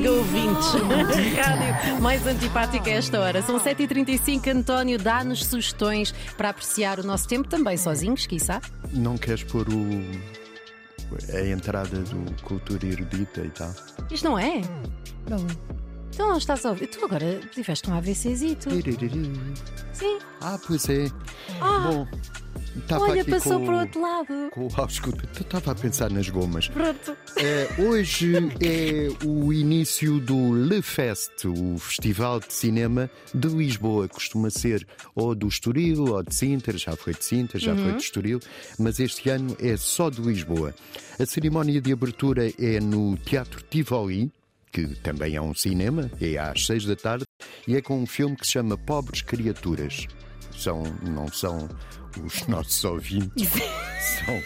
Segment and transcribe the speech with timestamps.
[0.00, 0.66] Xinga ouvintes.
[1.36, 3.42] Rádio mais antipática a esta hora.
[3.42, 4.48] São 7h35.
[4.48, 8.62] António, dá-nos sugestões para apreciar o nosso tempo também sozinhos, quiçá.
[8.92, 10.00] Não queres pôr o.
[11.36, 13.74] a entrada do Cultura Erudita e tal?
[14.10, 14.62] Isto não é?
[15.28, 15.46] Não.
[16.14, 16.86] Então não estás a ouvir.
[16.86, 18.70] Tu agora tiveste um AVCzito.
[19.92, 20.18] Sim.
[20.40, 21.10] Ah, pois é.
[21.60, 21.90] Ah.
[21.90, 22.08] Bom,
[22.90, 24.50] Olha, aqui passou com, para o outro lado.
[24.50, 24.70] com o
[25.40, 26.68] Estava a pensar nas gomas.
[26.68, 27.16] Pronto.
[27.36, 34.08] Eh, hoje é o início do Le Fest, o Festival de Cinema de Lisboa.
[34.08, 38.02] Costuma ser ou do Estoril ou de Sintra, já foi de Sintra, já foi de
[38.02, 38.40] Estoril,
[38.78, 40.74] mas este ano é só de Lisboa.
[41.18, 44.32] A cerimónia de abertura é no Teatro Tivoli,
[44.72, 47.24] que também é um cinema, é às seis da tarde,
[47.66, 50.06] e é com um filme que se chama Pobres Criaturas.
[50.60, 51.68] São, não são
[52.22, 54.42] os nossos ouvintes, são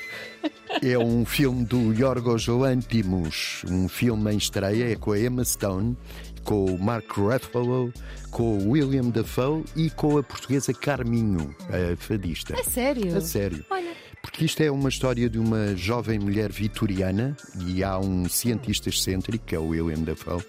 [0.82, 5.96] é um filme do Yorgos Lanthimos, um filme em estreia, é com a Emma Stone,
[6.44, 7.92] com o Mark Ruffalo,
[8.30, 12.54] com o William Dafoe e com a portuguesa Carminho, a fadista.
[12.58, 13.16] É sério?
[13.16, 13.64] A sério.
[13.70, 13.94] Olha.
[14.20, 19.44] Porque isto é uma história de uma jovem mulher vitoriana e há um cientista excêntrico,
[19.44, 20.42] que é o William Dafoe,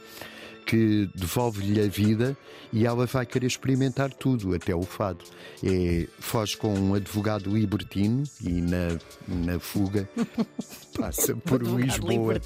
[0.66, 2.36] que devolve-lhe a vida
[2.74, 5.24] e ela vai querer experimentar tudo, até o fado.
[5.64, 10.10] É, foge com um advogado libertino e na, na fuga
[10.98, 12.42] passa por Lisboa,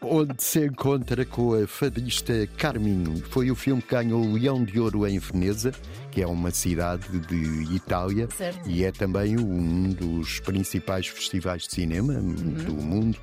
[0.00, 3.22] onde se encontra com a fadista Carminho.
[3.30, 5.72] Foi o filme que ganhou o Leão de Ouro em Veneza,
[6.10, 8.68] que é uma cidade de Itália Certo.
[8.68, 13.18] e é também um dos principais festivais de cinema do mundo.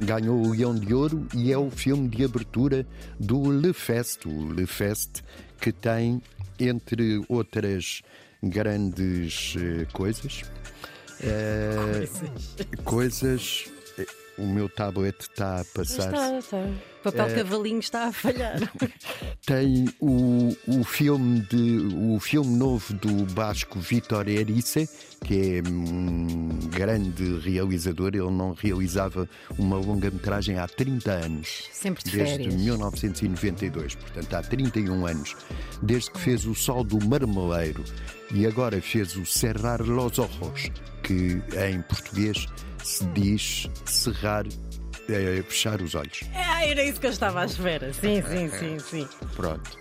[0.00, 2.86] Ganhou o Leão de Ouro e é o filme de abertura
[3.18, 5.22] do Le Fest, o Le Fest
[5.60, 6.20] que tem,
[6.58, 8.02] entre outras
[8.42, 10.42] grandes eh, coisas,
[11.20, 12.06] eh,
[12.84, 13.73] coisas.
[14.36, 16.12] O meu tablet está a passar.
[16.12, 16.56] Está, está.
[16.56, 17.34] O papel É.
[17.36, 18.58] cavalinho está a falhar.
[19.46, 24.88] Tem o, o, filme de, o filme novo do Basco Vitor Erice,
[25.24, 28.08] que é um grande realizador.
[28.08, 31.68] Ele não realizava uma longa-metragem há 30 anos.
[31.72, 32.54] Sempre de Desde férias.
[32.54, 35.36] 1992, portanto há 31 anos,
[35.80, 37.84] desde que fez o Sol do Marmeleiro
[38.32, 40.70] e agora fez o Cerrar los Ojos,
[41.04, 41.40] que
[41.70, 42.48] em português
[42.84, 44.46] se diz cerrar,
[45.08, 46.20] eh, fechar os olhos.
[46.34, 47.92] Ah, era isso que eu estava à espera.
[47.92, 49.08] Sim, sim, sim, sim.
[49.34, 49.78] Pronto.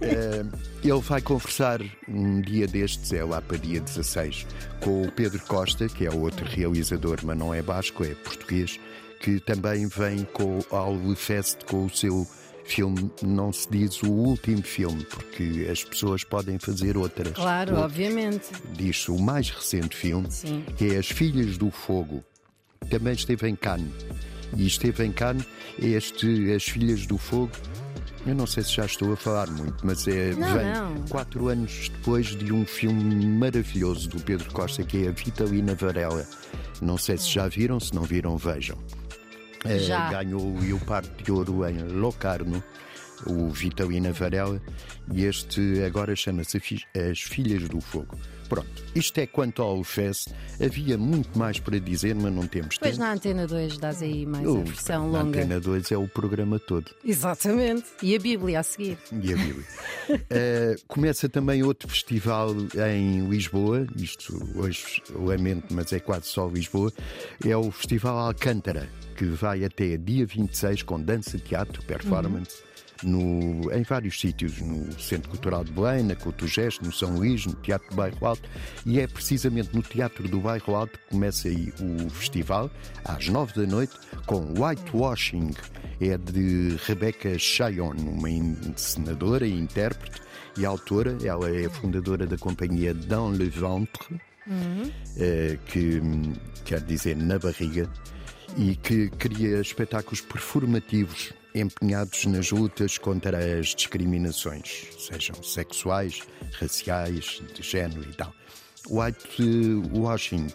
[0.00, 0.44] Eh,
[0.82, 4.46] ele vai conversar um dia destes, é lá para dia 16,
[4.80, 8.78] com o Pedro Costa, que é outro realizador, mas não é basco, é português,
[9.20, 12.26] que também vem com, ao Fest com o seu
[12.66, 17.32] filme, não se diz o último filme, porque as pessoas podem fazer outras.
[17.34, 17.84] Claro, Outros.
[17.92, 18.48] obviamente.
[18.72, 20.64] Diz-se o mais recente filme, Sim.
[20.76, 22.24] que é As Filhas do Fogo.
[22.90, 23.92] Também esteve em Cannes.
[24.56, 25.44] E esteve em Cannes
[25.78, 27.50] este As Filhas do Fogo.
[28.26, 30.94] Eu não sei se já estou a falar muito, mas é, Não, vem não.
[31.08, 36.26] quatro anos depois de um filme maravilhoso do Pedro Costa, que é A Vitalina Varela.
[36.80, 38.78] Não sei se já viram, se não viram, vejam.
[39.66, 40.10] Eh, Já.
[40.10, 42.62] ganhou o Leopardo de Ouro em Locarno,
[43.26, 44.60] o Vitalina Varela,
[45.12, 48.16] e este agora chama-se As Filhas do Fogo.
[48.54, 50.28] Pronto, isto é quanto ao Fest.
[50.64, 53.00] Havia muito mais para dizer, mas não temos Depois tempo.
[53.04, 55.38] na Antena 2 dás aí mais O- a versão na longa.
[55.40, 56.90] Antena 2 é o programa todo.
[57.04, 57.84] Exatamente.
[58.02, 58.96] E a Bíblia a seguir.
[59.12, 59.64] E a Bíblia.
[60.28, 62.54] Eh, começa também outro festival
[62.94, 66.92] em Lisboa, isto hoje lamento, mas é quase só Lisboa,
[67.42, 72.62] é o Festival Alcântara, que vai até dia 26 com dança, teatro, performance.
[73.04, 77.54] No, em vários sítios, no Centro Cultural de Belém, na Cotugeste, no São Luís, no
[77.54, 78.48] Teatro do Bairro Alto,
[78.86, 82.70] e é precisamente no Teatro do Bairro Alto que começa aí o festival,
[83.04, 83.94] às nove da noite,
[84.26, 85.52] com Whitewashing,
[86.00, 90.20] é de Rebecca Chayon, uma encenadora e intérprete
[90.56, 91.16] e autora.
[91.22, 94.20] Ela é fundadora da companhia Dans le Ventre,
[95.18, 96.32] eh, que hum,
[96.64, 97.88] quer dizer na barriga,
[98.56, 106.22] e que cria espetáculos performativos empenhados nas lutas contra as discriminações, sejam sexuais,
[106.58, 108.34] raciais, de género e tal.
[108.90, 110.48] Whitewashing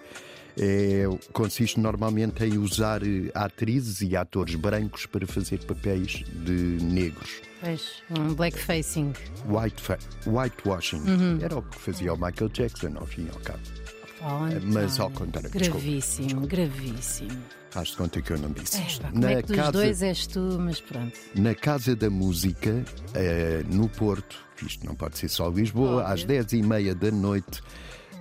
[0.57, 7.41] é, consiste normalmente em usar eh, atrizes e atores brancos para fazer papéis de negros.
[7.61, 9.13] Pois, um blackfacing.
[9.45, 9.81] White
[10.27, 11.39] whitewashing.
[11.41, 13.59] Era o que fazia o Michael Jackson, ao fim e ao cabo.
[14.21, 14.39] Oh,
[14.73, 17.43] Mas António, ao contrário, desculpa, Gravíssimo, gravíssimo.
[17.71, 19.01] Faz de conta que eu não disse É, isto.
[19.01, 21.17] pá, como é que dos dois és tu, mas pronto.
[21.35, 22.83] Na Casa da Música,
[23.13, 26.13] eh, no Porto, isto não pode ser só Lisboa, Óbvio.
[26.13, 27.61] às 10h30 da noite,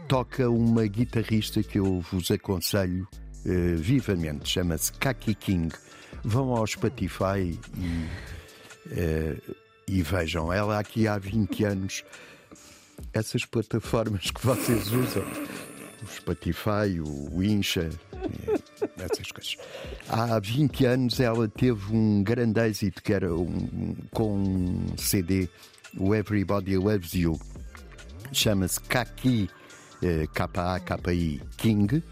[0.06, 3.08] toca uma guitarrista que eu vos aconselho
[3.46, 5.74] eh, vivamente, chama-se Kaki King.
[6.22, 8.06] Vão ao Spotify e
[8.90, 9.36] Eh,
[9.86, 12.04] e vejam, ela aqui há 20 anos,
[13.12, 15.24] essas plataformas que vocês usam,
[16.28, 18.58] Spotify, o Incha, eh,
[18.98, 19.56] essas coisas.
[20.08, 25.48] Há 20 anos ela teve um grande êxito que era um, com um CD,
[25.96, 27.40] o Everybody Loves You.
[28.30, 29.48] Chama-se Kaki,
[30.02, 32.02] eh, K-A-K-I King.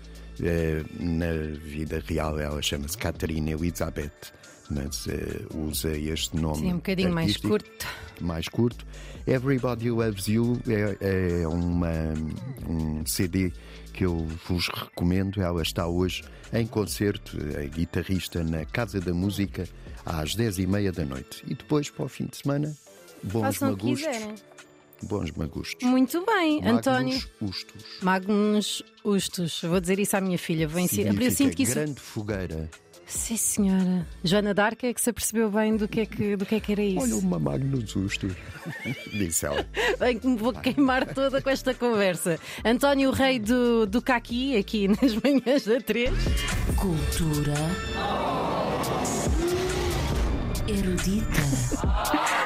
[0.43, 4.33] Eh, na vida real ela chama-se Catherine Elizabeth,
[5.09, 6.57] eh, usa este nome.
[6.59, 7.87] Sim, um bocadinho mais curto.
[8.21, 8.85] Mais curto.
[9.27, 12.15] Everybody Loves You é, é uma,
[12.69, 13.53] um CD
[13.93, 15.41] que eu vos recomendo.
[15.41, 16.23] Ela está hoje
[16.53, 19.69] em concerto, a guitarrista na Casa da Música,
[20.05, 21.43] às 10h30 da noite.
[21.47, 22.77] E depois, para o fim de semana,
[23.23, 24.07] bons Façam magustos.
[24.07, 24.35] quiserem.
[25.03, 25.87] Bons magustos.
[25.87, 27.23] Muito bem, Magnus António.
[27.41, 27.85] Ustos.
[28.01, 29.61] Magnus Ustos.
[29.63, 30.67] Vou dizer isso à minha filha.
[30.67, 31.21] Vou ensinar.
[31.21, 31.75] Eu sinto que isso.
[31.75, 32.71] grande fogueira.
[33.07, 34.07] Sim, senhora.
[34.25, 36.73] Joana Dark é que se apercebeu bem do que é que, do que, é que
[36.73, 37.01] era isso.
[37.01, 38.33] Olha uma Magnus Ustos.
[39.13, 39.65] Disse ela.
[39.99, 42.39] Bem, que me vou queimar toda com esta conversa.
[42.65, 46.11] António, o rei do, do caqui, aqui nas manhãs da 3.
[46.77, 47.55] Cultura
[50.69, 52.37] erudita.